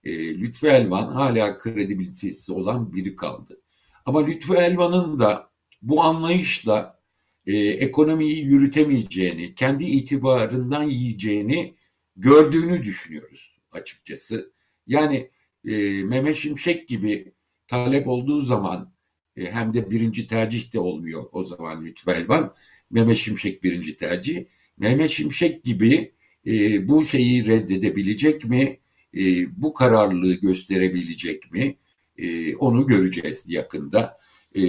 E, 0.03 0.39
Lütfü 0.39 0.67
Elvan 0.67 1.11
hala 1.11 1.57
kredibilitesi 1.57 2.53
olan 2.53 2.93
biri 2.93 3.15
kaldı. 3.15 3.61
Ama 4.05 4.25
Lütfü 4.25 4.53
Elvan'ın 4.53 5.19
da 5.19 5.51
bu 5.81 6.03
anlayışla 6.03 6.99
e, 7.45 7.57
ekonomiyi 7.57 8.45
yürütemeyeceğini, 8.45 9.55
kendi 9.55 9.83
itibarından 9.83 10.83
yiyeceğini 10.83 11.75
gördüğünü 12.15 12.83
düşünüyoruz 12.83 13.59
açıkçası. 13.71 14.53
Yani 14.87 15.29
e, 15.65 16.03
Mehmet 16.03 16.35
Şimşek 16.35 16.87
gibi 16.87 17.33
talep 17.67 18.07
olduğu 18.07 18.41
zaman 18.41 18.93
e, 19.35 19.45
hem 19.45 19.73
de 19.73 19.91
birinci 19.91 20.27
tercih 20.27 20.73
de 20.73 20.79
olmuyor 20.79 21.25
o 21.31 21.43
zaman 21.43 21.85
Lütfü 21.85 22.11
Elvan. 22.11 22.55
Mehmet 22.89 23.17
Şimşek 23.17 23.63
birinci 23.63 23.97
tercih. 23.97 24.45
Mehmet 24.77 25.09
Şimşek 25.09 25.63
gibi 25.63 26.11
e, 26.47 26.87
bu 26.87 27.05
şeyi 27.05 27.47
reddedebilecek 27.47 28.45
mi? 28.45 28.79
E, 29.17 29.21
bu 29.61 29.73
kararlılığı 29.73 30.33
gösterebilecek 30.33 31.51
mi? 31.51 31.77
E, 32.17 32.55
onu 32.55 32.87
göreceğiz 32.87 33.45
yakında. 33.47 34.17
E, 34.55 34.63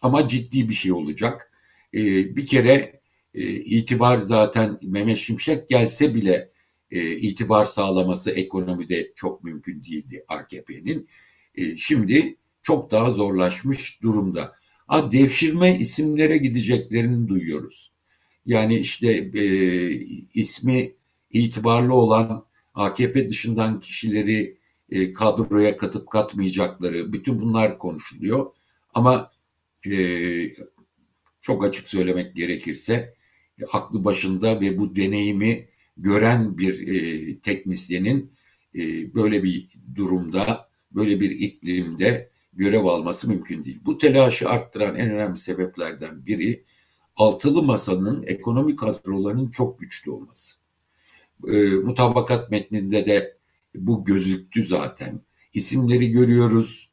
ama 0.00 0.28
ciddi 0.28 0.68
bir 0.68 0.74
şey 0.74 0.92
olacak. 0.92 1.52
E, 1.94 2.00
bir 2.36 2.46
kere 2.46 3.00
e, 3.34 3.42
itibar 3.50 4.18
zaten 4.18 4.78
Mehmet 4.82 5.18
Şimşek 5.18 5.68
gelse 5.68 6.14
bile 6.14 6.50
e, 6.90 7.16
itibar 7.16 7.64
sağlaması 7.64 8.30
ekonomide 8.30 9.12
çok 9.16 9.44
mümkün 9.44 9.84
değildi 9.84 10.24
AKP'nin. 10.28 11.08
E, 11.54 11.76
şimdi 11.76 12.36
çok 12.62 12.90
daha 12.90 13.10
zorlaşmış 13.10 14.02
durumda. 14.02 14.52
Ha, 14.86 15.12
devşirme 15.12 15.78
isimlere 15.78 16.36
gideceklerini 16.36 17.28
duyuyoruz. 17.28 17.92
Yani 18.46 18.78
işte 18.78 19.30
e, 19.34 19.44
ismi 20.34 20.94
itibarlı 21.30 21.94
olan 21.94 22.46
AKP 22.80 23.28
dışından 23.28 23.80
kişileri 23.80 24.58
e, 24.90 25.12
kadroya 25.12 25.76
katıp 25.76 26.10
katmayacakları 26.10 27.12
bütün 27.12 27.40
bunlar 27.40 27.78
konuşuluyor. 27.78 28.46
Ama 28.94 29.30
e, 29.86 29.96
çok 31.40 31.64
açık 31.64 31.88
söylemek 31.88 32.36
gerekirse 32.36 33.14
e, 33.60 33.64
aklı 33.72 34.04
başında 34.04 34.60
ve 34.60 34.78
bu 34.78 34.96
deneyimi 34.96 35.68
gören 35.96 36.58
bir 36.58 36.88
e, 36.88 37.40
teknisyenin 37.40 38.32
e, 38.74 39.14
böyle 39.14 39.42
bir 39.42 39.68
durumda, 39.94 40.68
böyle 40.90 41.20
bir 41.20 41.30
iklimde 41.30 42.30
görev 42.52 42.84
alması 42.84 43.28
mümkün 43.28 43.64
değil. 43.64 43.80
Bu 43.84 43.98
telaşı 43.98 44.48
arttıran 44.48 44.96
en 44.96 45.10
önemli 45.10 45.38
sebeplerden 45.38 46.26
biri 46.26 46.64
altılı 47.16 47.62
masanın 47.62 48.22
ekonomik 48.26 48.78
kadrolarının 48.78 49.50
çok 49.50 49.80
güçlü 49.80 50.10
olması. 50.10 50.60
E, 51.48 51.62
mutabakat 51.62 52.50
metninde 52.50 53.06
de 53.06 53.36
bu 53.74 54.04
gözüktü 54.04 54.62
zaten. 54.62 55.20
İsimleri 55.52 56.10
görüyoruz. 56.10 56.90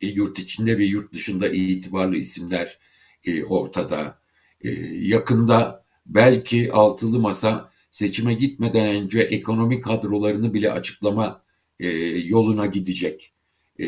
E, 0.00 0.06
yurt 0.06 0.38
içinde 0.38 0.78
ve 0.78 0.84
yurt 0.84 1.12
dışında 1.12 1.48
itibarlı 1.48 2.16
isimler 2.16 2.78
e, 3.24 3.44
ortada. 3.44 4.18
E, 4.60 4.70
yakında 5.00 5.84
belki 6.06 6.72
altılı 6.72 7.18
masa 7.18 7.70
seçime 7.90 8.34
gitmeden 8.34 8.86
önce 8.86 9.20
ekonomik 9.20 9.84
kadrolarını 9.84 10.54
bile 10.54 10.72
açıklama 10.72 11.42
e, 11.80 11.88
yoluna 12.08 12.66
gidecek. 12.66 13.32
E, 13.80 13.86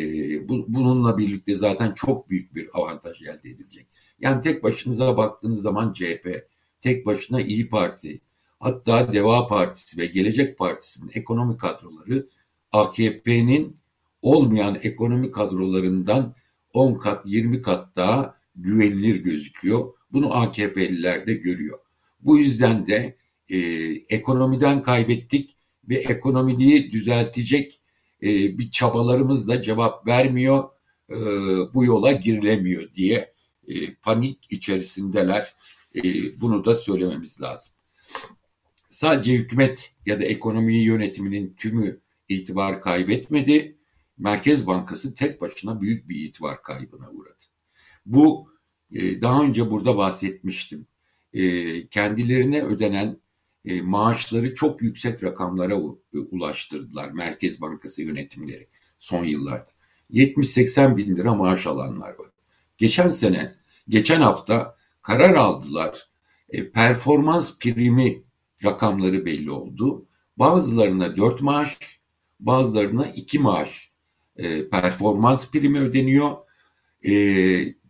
bu, 0.48 0.64
bununla 0.68 1.18
birlikte 1.18 1.56
zaten 1.56 1.92
çok 1.94 2.30
büyük 2.30 2.54
bir 2.54 2.68
avantaj 2.72 3.22
elde 3.22 3.50
edilecek. 3.50 3.86
Yani 4.18 4.42
tek 4.42 4.62
başınıza 4.62 5.16
baktığınız 5.16 5.62
zaman 5.62 5.92
CHP, 5.92 6.48
tek 6.80 7.06
başına 7.06 7.40
İyi 7.40 7.68
Parti, 7.68 8.20
hatta 8.62 9.12
Deva 9.12 9.46
Partisi 9.46 9.98
ve 9.98 10.06
Gelecek 10.06 10.58
Partisi'nin 10.58 11.10
ekonomik 11.14 11.60
kadroları 11.60 12.28
AKP'nin 12.72 13.76
olmayan 14.22 14.78
ekonomik 14.82 15.34
kadrolarından 15.34 16.34
10 16.72 16.94
kat 16.94 17.26
20 17.26 17.62
kat 17.62 17.96
daha 17.96 18.36
güvenilir 18.56 19.16
gözüküyor. 19.16 19.92
Bunu 20.12 20.34
AKP'liler 20.34 21.26
de 21.26 21.34
görüyor. 21.34 21.78
Bu 22.20 22.38
yüzden 22.38 22.86
de 22.86 23.16
e, 23.48 23.58
ekonomiden 24.08 24.82
kaybettik 24.82 25.56
ve 25.88 25.96
ekonomiyi 25.96 26.92
düzeltecek 26.92 27.80
e, 28.22 28.58
bir 28.58 28.70
çabalarımız 28.70 29.48
da 29.48 29.62
cevap 29.62 30.06
vermiyor. 30.06 30.64
E, 31.10 31.16
bu 31.74 31.84
yola 31.84 32.12
girilemiyor 32.12 32.94
diye 32.94 33.32
e, 33.68 33.94
panik 33.94 34.52
içerisindeler. 34.52 35.54
E, 35.94 36.02
bunu 36.40 36.64
da 36.64 36.74
söylememiz 36.74 37.40
lazım. 37.40 37.74
Sadece 38.92 39.34
hükümet 39.34 39.92
ya 40.06 40.20
da 40.20 40.24
ekonomi 40.24 40.74
yönetiminin 40.74 41.54
tümü 41.54 42.00
itibar 42.28 42.80
kaybetmedi. 42.80 43.78
Merkez 44.18 44.66
Bankası 44.66 45.14
tek 45.14 45.40
başına 45.40 45.80
büyük 45.80 46.08
bir 46.08 46.24
itibar 46.24 46.62
kaybına 46.62 47.10
uğradı. 47.10 47.44
Bu 48.06 48.48
e, 48.92 49.20
daha 49.20 49.42
önce 49.42 49.70
burada 49.70 49.96
bahsetmiştim. 49.96 50.86
E, 51.32 51.86
kendilerine 51.86 52.62
ödenen 52.62 53.20
e, 53.64 53.82
maaşları 53.82 54.54
çok 54.54 54.82
yüksek 54.82 55.24
rakamlara 55.24 55.80
ulaştırdılar 56.30 57.10
Merkez 57.10 57.60
Bankası 57.60 58.02
yönetimleri 58.02 58.68
son 58.98 59.24
yıllarda. 59.24 59.70
70-80 60.10 60.96
bin 60.96 61.16
lira 61.16 61.34
maaş 61.34 61.66
alanlar 61.66 62.18
var. 62.18 62.30
Geçen 62.78 63.08
sene, 63.08 63.54
geçen 63.88 64.20
hafta 64.20 64.76
karar 65.02 65.34
aldılar. 65.34 66.06
performans 66.74 67.58
primi 67.58 68.22
rakamları 68.64 69.26
belli 69.26 69.50
oldu. 69.50 70.06
Bazılarına 70.36 71.16
4 71.16 71.42
maaş, 71.42 71.78
bazılarına 72.40 73.06
2 73.06 73.38
maaş 73.38 73.92
performans 74.70 75.50
primi 75.50 75.80
ödeniyor. 75.80 76.36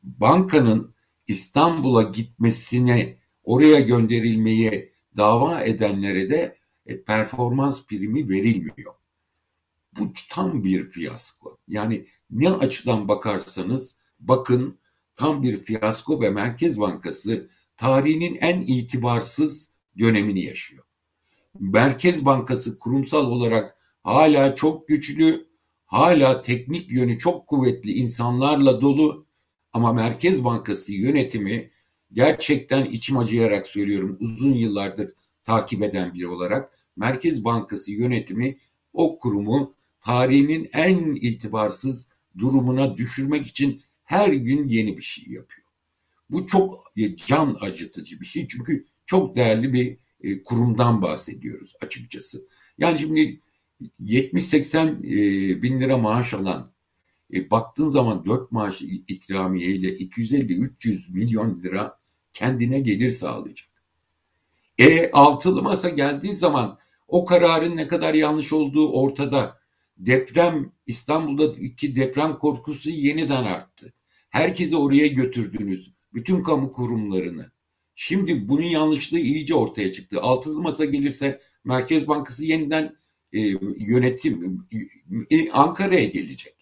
bankanın 0.03 0.95
İstanbul'a 1.27 2.03
gitmesine, 2.03 3.19
oraya 3.45 3.81
gönderilmeye 3.81 4.93
dava 5.17 5.61
edenlere 5.61 6.31
de 6.31 6.57
e, 6.87 7.03
performans 7.03 7.87
primi 7.87 8.29
verilmiyor. 8.29 8.95
Bu 9.99 10.13
tam 10.31 10.65
bir 10.65 10.91
fiyasko. 10.91 11.59
Yani 11.69 12.07
ne 12.31 12.51
açıdan 12.51 13.09
bakarsanız 13.09 13.97
bakın 14.21 14.79
tam 15.15 15.43
bir 15.43 15.59
fiyasko 15.59 16.21
ve 16.21 16.31
Merkez 16.31 16.81
Bankası 16.81 17.51
tarihinin 17.77 18.35
en 18.41 18.61
itibarsız 18.61 19.72
dönemini 19.99 20.45
yaşıyor. 20.45 20.85
Merkez 21.61 22.25
Bankası 22.25 22.79
kurumsal 22.79 23.27
olarak 23.27 23.77
hala 24.03 24.55
çok 24.55 24.89
güçlü, 24.89 25.47
hala 25.87 26.43
teknik 26.43 26.91
yönü 26.91 27.19
çok 27.19 27.47
kuvvetli 27.47 27.93
insanlarla 27.93 28.81
dolu 28.81 29.27
ama 29.73 29.93
Merkez 29.93 30.45
Bankası 30.45 30.93
yönetimi 30.93 31.71
gerçekten 32.13 32.85
içim 32.85 33.19
acıyarak 33.19 33.67
söylüyorum 33.67 34.17
uzun 34.21 34.55
yıllardır 34.55 35.11
takip 35.45 35.83
eden 35.83 36.15
biri 36.15 36.29
olarak 36.29 36.79
Merkez 36.97 37.45
Bankası 37.45 37.93
yönetimi 37.93 38.59
o 38.93 39.19
kurumu 39.19 39.75
tarihinin 40.01 40.71
en 40.73 41.15
itibarsız 41.15 42.07
durumuna 42.39 42.97
düşürmek 42.97 43.47
için 43.47 43.83
her 44.05 44.33
gün 44.33 44.69
yeni 44.69 44.97
bir 44.97 45.03
şey 45.03 45.25
yapıyor. 45.25 45.67
Bu 46.31 46.47
çok 46.47 46.93
can 47.27 47.57
acıtıcı 47.61 48.21
bir 48.21 48.27
şey 48.27 48.49
çünkü 48.49 48.87
çok 49.13 49.37
değerli 49.37 49.73
bir 49.73 49.99
e, 50.21 50.43
kurumdan 50.43 51.03
bahsediyoruz 51.03 51.73
açıkçası. 51.83 52.49
Yani 52.79 52.99
şimdi 52.99 53.41
70-80 54.01 55.07
e, 55.07 55.63
bin 55.63 55.81
lira 55.81 55.99
maaş 55.99 56.35
alan 56.35 56.73
e, 57.35 57.51
baktığın 57.51 57.89
zaman 57.89 58.25
4 58.25 58.53
maaş 58.53 58.83
ikramiye 58.83 59.71
ile 59.71 59.89
250-300 59.89 61.13
milyon 61.13 61.63
lira 61.63 61.99
kendine 62.33 62.81
gelir 62.81 63.11
sağlayacak. 63.11 63.69
E 64.79 65.11
altılı 65.11 65.63
masa 65.63 65.89
geldiği 65.89 66.35
zaman 66.35 66.79
o 67.09 67.25
kararın 67.25 67.77
ne 67.77 67.89
kadar 67.89 68.15
yanlış 68.15 68.53
olduğu 68.53 68.93
ortada. 68.93 69.59
Deprem 69.99 70.73
İstanbul'daki 70.87 71.97
deprem 71.97 72.39
korkusu 72.39 72.91
yeniden 72.91 73.45
arttı. 73.45 73.93
Herkesi 74.31 74.77
oraya 74.77 75.07
götürdünüz. 75.07 75.93
Bütün 76.15 76.43
kamu 76.43 76.73
kurumlarını. 76.73 77.53
Şimdi 78.05 78.49
bunun 78.49 78.63
yanlışlığı 78.63 79.19
iyice 79.19 79.55
ortaya 79.55 79.93
çıktı. 79.93 80.21
Altılı 80.21 80.63
masa 80.63 80.85
gelirse 80.85 81.41
Merkez 81.65 82.09
Bankası 82.09 82.45
yeniden 82.45 82.97
e, 83.33 83.41
yönetim 83.77 84.67
e, 85.31 85.51
Ankara'ya 85.51 86.05
gelecek. 86.05 86.55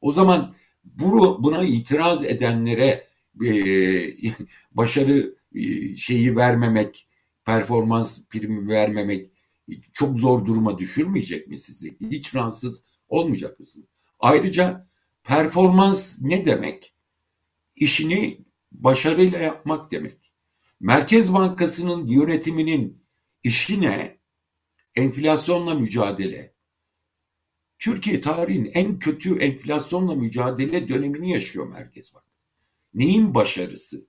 O 0.00 0.12
zaman 0.12 0.54
bu, 0.84 1.42
buna 1.42 1.64
itiraz 1.64 2.24
edenlere 2.24 3.06
e, 3.46 3.50
başarı 4.72 5.34
e, 5.54 5.96
şeyi 5.96 6.36
vermemek, 6.36 7.08
performans 7.44 8.20
primi 8.28 8.68
vermemek 8.68 9.30
çok 9.92 10.18
zor 10.18 10.46
duruma 10.46 10.78
düşürmeyecek 10.78 11.48
mi 11.48 11.58
sizi? 11.58 11.96
Hiç 12.10 12.34
rahatsız 12.34 12.82
olmayacak 13.08 13.60
mısınız? 13.60 13.88
Ayrıca 14.20 14.88
performans 15.24 16.18
ne 16.20 16.46
demek? 16.46 16.94
İşini 17.76 18.40
başarıyla 18.72 19.38
yapmak 19.38 19.90
demek. 19.90 20.29
Merkez 20.80 21.34
Bankası'nın 21.34 22.06
yönetiminin 22.06 23.06
işi 23.42 23.80
ne? 23.80 24.20
Enflasyonla 24.94 25.74
mücadele. 25.74 26.54
Türkiye 27.78 28.20
tarihin 28.20 28.70
en 28.74 28.98
kötü 28.98 29.38
enflasyonla 29.38 30.14
mücadele 30.14 30.88
dönemini 30.88 31.30
yaşıyor 31.30 31.66
Merkez 31.66 32.14
Bank. 32.14 32.24
Neyin 32.94 33.34
başarısı? 33.34 34.06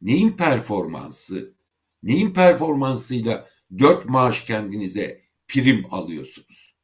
Neyin 0.00 0.32
performansı? 0.32 1.54
Neyin 2.02 2.32
performansıyla 2.32 3.48
dört 3.78 4.04
maaş 4.04 4.44
kendinize 4.44 5.22
prim 5.48 5.86
alıyorsunuz? 5.90 6.76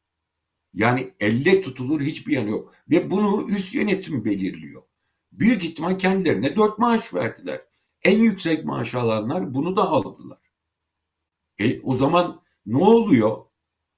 Yani 0.75 1.15
elle 1.21 1.61
tutulur 1.61 2.01
hiçbir 2.01 2.33
yanı 2.33 2.51
yok. 2.51 2.75
Ve 2.91 3.11
bunu 3.11 3.47
üst 3.51 3.75
yönetim 3.75 4.25
belirliyor. 4.25 4.83
Büyük 5.33 5.65
ihtimal 5.65 5.99
kendilerine 5.99 6.57
dört 6.57 6.79
maaş 6.79 7.15
verdiler. 7.15 7.61
En 8.05 8.19
yüksek 8.19 8.65
maaş 8.65 8.95
alanlar 8.95 9.55
bunu 9.55 9.77
da 9.77 9.89
aldılar. 9.89 10.39
E, 11.59 11.81
o 11.81 11.95
zaman 11.95 12.43
ne 12.67 12.77
oluyor? 12.77 13.45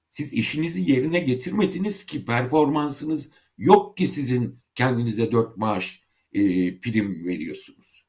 Siz 0.08 0.32
işinizi 0.32 0.90
yerine 0.90 1.20
getirmediniz 1.20 2.06
ki 2.06 2.24
performansınız 2.24 3.30
yok 3.58 3.96
ki 3.96 4.06
sizin 4.06 4.62
kendinize 4.74 5.32
dört 5.32 5.56
maaş 5.56 6.02
e, 6.32 6.40
prim 6.80 7.26
veriyorsunuz. 7.26 8.06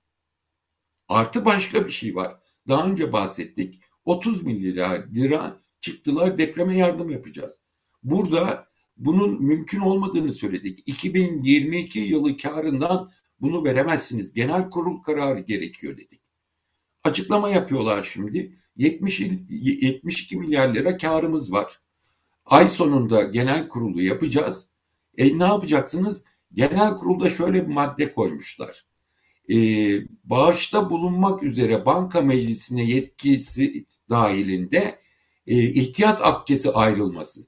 Artı 1.07 1.45
başka 1.45 1.85
bir 1.85 1.91
şey 1.91 2.15
var. 2.15 2.39
Daha 2.67 2.87
önce 2.87 3.13
bahsettik. 3.13 3.81
30 4.05 4.43
milyar 4.43 5.07
lira 5.07 5.61
çıktılar 5.81 6.37
depreme 6.37 6.77
yardım 6.77 7.09
yapacağız. 7.09 7.59
Burada 8.03 8.67
bunun 8.97 9.43
mümkün 9.43 9.79
olmadığını 9.79 10.33
söyledik. 10.33 10.83
2022 10.85 11.99
yılı 11.99 12.37
karından 12.37 13.11
bunu 13.41 13.63
veremezsiniz. 13.63 14.33
Genel 14.33 14.69
kurul 14.69 15.01
kararı 15.01 15.39
gerekiyor 15.39 15.97
dedik. 15.97 16.21
Açıklama 17.03 17.49
yapıyorlar 17.49 18.03
şimdi. 18.03 18.57
70 18.75 19.19
72 19.49 20.37
milyar 20.37 20.73
lira 20.73 20.97
karımız 20.97 21.51
var. 21.51 21.79
Ay 22.45 22.69
sonunda 22.69 23.23
genel 23.23 23.67
kurulu 23.67 24.01
yapacağız. 24.01 24.69
E 25.17 25.39
ne 25.39 25.43
yapacaksınız? 25.43 26.23
Genel 26.53 26.95
kurulda 26.95 27.29
şöyle 27.29 27.67
bir 27.67 27.73
madde 27.73 28.13
koymuşlar. 28.13 28.83
E, 29.49 29.55
bağışta 30.23 30.89
bulunmak 30.89 31.43
üzere 31.43 31.85
banka 31.85 32.21
meclisine 32.21 32.83
yetkisi 32.83 33.85
dahilinde 34.09 34.99
e, 35.47 35.63
ihtiyat 35.63 36.21
akçesi 36.21 36.71
ayrılması. 36.71 37.47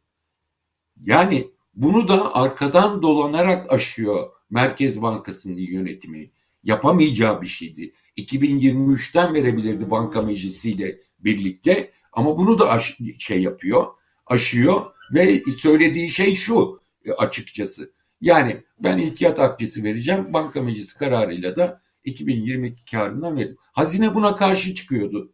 Yani 1.01 1.51
bunu 1.73 2.07
da 2.07 2.35
arkadan 2.35 3.01
dolanarak 3.01 3.73
aşıyor 3.73 4.38
Merkez 4.49 5.01
Bankası'nın 5.01 5.55
yönetimi. 5.55 6.31
Yapamayacağı 6.63 7.41
bir 7.41 7.47
şeydi. 7.47 7.93
2023'ten 8.17 9.33
verebilirdi 9.33 9.91
banka 9.91 10.21
meclisiyle 10.21 10.99
birlikte 11.19 11.91
ama 12.11 12.37
bunu 12.37 12.59
da 12.59 12.69
aş- 12.69 12.97
şey 13.17 13.41
yapıyor, 13.41 13.87
aşıyor 14.25 14.85
ve 15.13 15.43
söylediği 15.43 16.09
şey 16.09 16.35
şu 16.35 16.81
açıkçası. 17.17 17.93
Yani 18.21 18.63
ben 18.79 18.97
ihtiyat 18.97 19.39
akçesi 19.39 19.83
vereceğim. 19.83 20.33
Banka 20.33 20.61
meclisi 20.61 20.97
kararıyla 20.97 21.55
da 21.55 21.81
2022 22.03 22.85
karından 22.91 23.37
veririm. 23.37 23.57
Hazine 23.59 24.15
buna 24.15 24.35
karşı 24.35 24.75
çıkıyordu. 24.75 25.33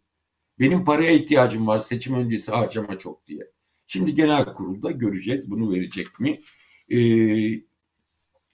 Benim 0.59 0.85
paraya 0.85 1.11
ihtiyacım 1.11 1.67
var 1.67 1.79
seçim 1.79 2.15
öncesi 2.15 2.51
harcama 2.51 2.97
çok 2.97 3.27
diye. 3.27 3.51
Şimdi 3.87 4.15
genel 4.15 4.45
kurulda 4.45 4.91
göreceğiz 4.91 5.51
bunu 5.51 5.73
verecek 5.73 6.19
mi? 6.19 6.39
Ee, 6.89 7.61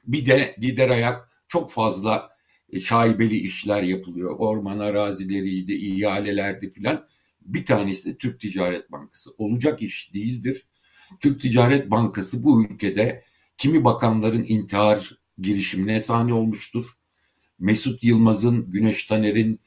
bir 0.03 0.25
de 0.25 0.55
lider 0.61 0.89
ayak 0.89 1.29
çok 1.47 1.71
fazla 1.71 2.29
e, 2.69 2.79
şaibeli 2.79 3.37
işler 3.37 3.83
yapılıyor. 3.83 4.35
Orman 4.39 4.79
arazileriydi, 4.79 5.73
ihalelerdi 5.73 6.69
filan. 6.69 7.07
Bir 7.41 7.65
tanesi 7.65 8.09
de 8.09 8.17
Türk 8.17 8.39
Ticaret 8.39 8.91
Bankası. 8.91 9.31
Olacak 9.37 9.81
iş 9.81 10.13
değildir. 10.13 10.65
Türk 11.19 11.41
Ticaret 11.41 11.91
Bankası 11.91 12.43
bu 12.43 12.63
ülkede 12.65 13.23
kimi 13.57 13.83
bakanların 13.83 14.45
intihar 14.47 15.11
girişimine 15.37 16.01
sahne 16.01 16.33
olmuştur. 16.33 16.85
Mesut 17.59 18.03
Yılmaz'ın, 18.03 18.71
Güneş 18.71 19.05
Taner'in 19.05 19.59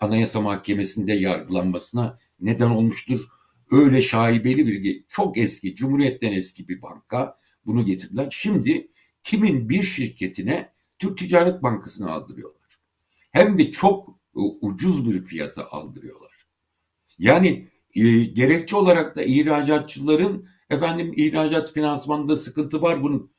Anayasa 0.00 0.40
Mahkemesi'nde 0.40 1.12
yargılanmasına 1.12 2.18
neden 2.40 2.70
olmuştur. 2.70 3.20
Öyle 3.70 4.02
şaibeli 4.02 4.66
bir 4.66 5.04
çok 5.08 5.38
eski, 5.38 5.74
Cumhuriyet'ten 5.74 6.32
eski 6.32 6.68
bir 6.68 6.82
banka 6.82 7.36
bunu 7.66 7.84
getirdiler. 7.84 8.28
Şimdi 8.30 8.88
kimin 9.22 9.68
bir 9.68 9.82
şirketine 9.82 10.72
Türk 10.98 11.18
Ticaret 11.18 11.62
Bankası'nı 11.62 12.10
aldırıyorlar. 12.10 12.78
Hem 13.30 13.58
de 13.58 13.70
çok 13.70 14.08
e, 14.08 14.40
ucuz 14.60 15.10
bir 15.10 15.22
fiyata 15.22 15.68
aldırıyorlar. 15.70 16.44
Yani 17.18 17.68
e, 17.94 18.24
gerekçe 18.24 18.76
olarak 18.76 19.16
da 19.16 19.22
ihracatçıların 19.22 20.48
efendim 20.70 21.12
ihracat 21.16 21.72
finansmanında 21.74 22.36
sıkıntı 22.36 22.82
var 22.82 23.02
bunu 23.02 23.30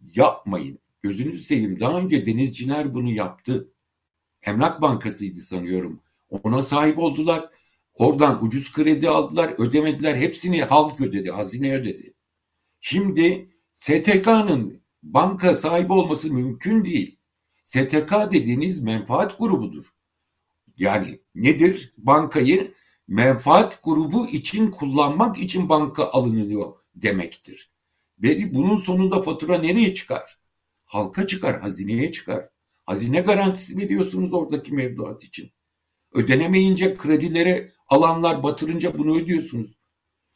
yapmayın. 0.00 0.78
Gözünüzü 1.02 1.42
seveyim. 1.42 1.80
Daha 1.80 1.98
önce 1.98 2.26
denizciler 2.26 2.94
bunu 2.94 3.10
yaptı. 3.10 3.72
Emlak 4.42 4.82
Bankası'ydı 4.82 5.40
sanıyorum. 5.40 6.00
Ona 6.28 6.62
sahip 6.62 6.98
oldular. 6.98 7.50
Oradan 7.94 8.44
ucuz 8.44 8.72
kredi 8.72 9.08
aldılar, 9.08 9.54
ödemediler. 9.58 10.16
Hepsini 10.16 10.62
halk 10.62 11.00
ödedi, 11.00 11.30
hazine 11.30 11.74
ödedi. 11.74 12.14
Şimdi 12.80 13.48
STK'nın 13.74 14.82
banka 15.14 15.56
sahibi 15.56 15.92
olması 15.92 16.32
mümkün 16.32 16.84
değil. 16.84 17.18
STK 17.64 18.12
dediğiniz 18.32 18.82
menfaat 18.82 19.38
grubudur. 19.38 19.84
Yani 20.76 21.20
nedir? 21.34 21.94
Bankayı 21.96 22.74
menfaat 23.08 23.84
grubu 23.84 24.26
için 24.26 24.70
kullanmak 24.70 25.38
için 25.38 25.68
banka 25.68 26.04
alınıyor 26.04 26.78
demektir. 26.94 27.70
Ve 28.22 28.54
bunun 28.54 28.76
sonunda 28.76 29.22
fatura 29.22 29.58
nereye 29.58 29.94
çıkar? 29.94 30.36
Halka 30.84 31.26
çıkar, 31.26 31.60
hazineye 31.60 32.12
çıkar. 32.12 32.48
Hazine 32.84 33.20
garantisi 33.20 33.76
veriyorsunuz 33.76 34.34
oradaki 34.34 34.74
mevduat 34.74 35.24
için. 35.24 35.50
Ödenemeyince 36.12 36.94
kredilere 36.94 37.72
alanlar 37.88 38.42
batırınca 38.42 38.98
bunu 38.98 39.16
ödüyorsunuz. 39.16 39.76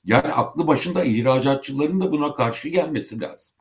Yani 0.05 0.33
aklı 0.33 0.67
başında 0.67 1.05
ihracatçıların 1.05 2.01
da 2.01 2.13
buna 2.13 2.35
karşı 2.35 2.69
gelmesi 2.69 3.21
lazım. 3.21 3.57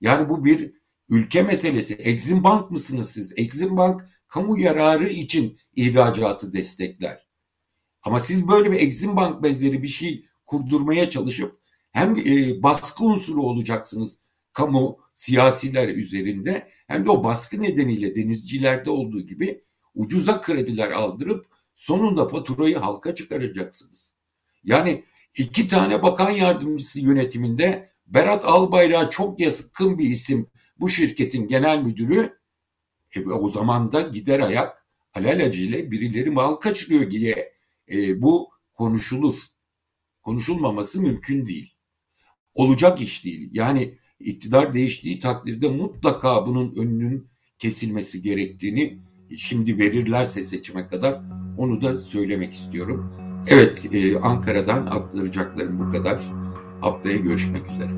Yani 0.00 0.28
bu 0.28 0.44
bir 0.44 0.72
ülke 1.08 1.42
meselesi. 1.42 1.94
Exim 1.94 2.44
Bank 2.44 2.70
mısınız 2.70 3.10
siz? 3.10 3.32
Exim 3.36 3.76
Bank 3.76 4.04
kamu 4.28 4.58
yararı 4.58 5.08
için 5.08 5.58
ihracatı 5.76 6.52
destekler. 6.52 7.26
Ama 8.02 8.20
siz 8.20 8.48
böyle 8.48 8.72
bir 8.72 8.80
Exim 8.80 9.16
Bank 9.16 9.42
benzeri 9.42 9.82
bir 9.82 9.88
şey 9.88 10.24
kurdurmaya 10.46 11.10
çalışıp 11.10 11.60
hem 11.92 12.16
e, 12.16 12.62
baskı 12.62 13.04
unsuru 13.04 13.42
olacaksınız 13.42 14.18
kamu 14.52 14.98
siyasiler 15.14 15.88
üzerinde 15.88 16.70
hem 16.86 17.06
de 17.06 17.10
o 17.10 17.24
baskı 17.24 17.62
nedeniyle 17.62 18.14
denizcilerde 18.14 18.90
olduğu 18.90 19.20
gibi 19.20 19.64
ucuza 19.94 20.40
krediler 20.40 20.90
aldırıp 20.90 21.46
sonunda 21.74 22.28
faturayı 22.28 22.78
halka 22.78 23.14
çıkaracaksınız. 23.14 24.14
Yani 24.64 25.04
iki 25.36 25.68
tane 25.68 26.02
bakan 26.02 26.30
yardımcısı 26.30 27.00
yönetiminde 27.00 27.88
Berat 28.10 28.44
Albayrak'a 28.44 29.10
çok 29.10 29.40
yakın 29.40 29.98
bir 29.98 30.10
isim 30.10 30.46
bu 30.80 30.88
şirketin 30.88 31.46
genel 31.46 31.82
müdürü 31.82 32.38
e, 33.16 33.20
o 33.30 33.48
zaman 33.48 33.92
da 33.92 34.00
gider 34.00 34.40
ayak 34.40 34.86
alelacele 35.14 35.90
birileri 35.90 36.30
mal 36.30 36.54
kaçırıyor 36.54 37.10
diye 37.10 37.52
e, 37.92 38.22
bu 38.22 38.50
konuşulur. 38.74 39.36
Konuşulmaması 40.22 41.00
mümkün 41.00 41.46
değil. 41.46 41.74
Olacak 42.54 43.00
iş 43.00 43.24
değil. 43.24 43.50
Yani 43.52 43.98
iktidar 44.20 44.74
değiştiği 44.74 45.18
takdirde 45.18 45.68
mutlaka 45.68 46.46
bunun 46.46 46.74
önünün 46.74 47.28
kesilmesi 47.58 48.22
gerektiğini 48.22 48.98
şimdi 49.36 49.78
verirlerse 49.78 50.44
seçime 50.44 50.88
kadar 50.88 51.20
onu 51.58 51.80
da 51.80 51.96
söylemek 51.96 52.52
istiyorum. 52.54 53.14
Evet, 53.48 53.94
e, 53.94 54.18
Ankara'dan 54.18 54.86
aktaracaklarım 54.86 55.78
bu 55.78 55.90
kadar. 55.90 56.20
Haftaya 56.80 57.16
görüşmek 57.16 57.70
üzere. 57.70 57.90